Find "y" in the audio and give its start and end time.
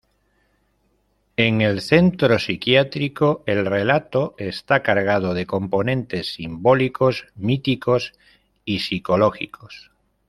8.65-8.79